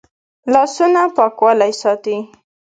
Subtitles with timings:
[0.53, 2.17] لاسونه پاکوالی ساتي